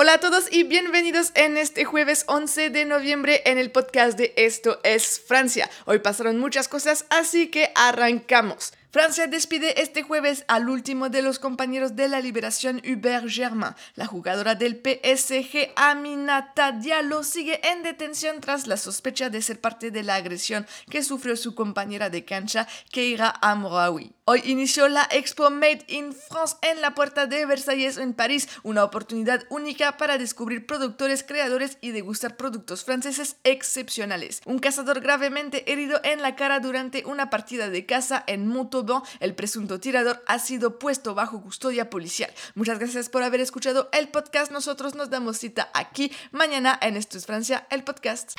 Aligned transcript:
Hola 0.00 0.14
a 0.14 0.20
todos 0.20 0.46
y 0.52 0.62
bienvenidos 0.62 1.32
en 1.34 1.56
este 1.56 1.84
jueves 1.84 2.22
11 2.28 2.70
de 2.70 2.84
noviembre 2.84 3.42
en 3.46 3.58
el 3.58 3.72
podcast 3.72 4.16
de 4.16 4.32
Esto 4.36 4.78
es 4.84 5.18
Francia. 5.18 5.68
Hoy 5.86 5.98
pasaron 5.98 6.38
muchas 6.38 6.68
cosas, 6.68 7.04
así 7.10 7.48
que 7.48 7.72
arrancamos. 7.74 8.72
Francia 8.90 9.26
despide 9.26 9.82
este 9.82 10.02
jueves 10.02 10.46
al 10.48 10.70
último 10.70 11.10
de 11.10 11.20
los 11.20 11.38
compañeros 11.38 11.94
de 11.94 12.08
la 12.08 12.22
liberación 12.22 12.80
Hubert 12.82 13.28
Germain. 13.28 13.74
La 13.96 14.06
jugadora 14.06 14.54
del 14.54 14.76
PSG 14.76 15.72
Aminata 15.76 16.72
Diallo 16.72 17.22
sigue 17.22 17.60
en 17.68 17.82
detención 17.82 18.40
tras 18.40 18.66
la 18.66 18.78
sospecha 18.78 19.28
de 19.28 19.42
ser 19.42 19.60
parte 19.60 19.90
de 19.90 20.02
la 20.02 20.14
agresión 20.14 20.66
que 20.88 21.02
sufrió 21.02 21.36
su 21.36 21.54
compañera 21.54 22.08
de 22.08 22.24
cancha 22.24 22.66
Keira 22.90 23.34
Amraoui. 23.42 24.14
Hoy 24.24 24.42
inició 24.44 24.88
la 24.88 25.08
Expo 25.10 25.48
Made 25.48 25.84
in 25.88 26.12
France 26.12 26.56
en 26.60 26.82
la 26.82 26.94
puerta 26.94 27.26
de 27.26 27.46
Versalles 27.46 27.96
en 27.96 28.12
París, 28.12 28.46
una 28.62 28.84
oportunidad 28.84 29.44
única 29.48 29.96
para 29.96 30.18
descubrir 30.18 30.66
productores, 30.66 31.22
creadores 31.22 31.78
y 31.80 31.92
degustar 31.92 32.36
productos 32.36 32.84
franceses 32.84 33.36
excepcionales. 33.44 34.42
Un 34.44 34.58
cazador 34.58 35.00
gravemente 35.00 35.72
herido 35.72 35.98
en 36.04 36.20
la 36.20 36.36
cara 36.36 36.60
durante 36.60 37.06
una 37.06 37.30
partida 37.30 37.70
de 37.70 37.86
caza 37.86 38.22
en 38.26 38.46
El 39.20 39.34
presunto 39.34 39.80
tirador 39.80 40.22
ha 40.26 40.38
sido 40.38 40.78
puesto 40.78 41.14
bajo 41.14 41.40
custodia 41.42 41.90
policial. 41.90 42.32
Muchas 42.54 42.78
gracias 42.78 43.08
por 43.08 43.22
haber 43.22 43.40
escuchado 43.40 43.88
el 43.92 44.08
podcast. 44.08 44.52
Nosotros 44.52 44.94
nos 44.94 45.10
damos 45.10 45.38
cita 45.38 45.70
aquí 45.74 46.12
mañana 46.30 46.78
en 46.80 46.96
Esto 46.96 47.18
es 47.18 47.26
Francia, 47.26 47.66
el 47.70 47.84
podcast. 47.84 48.34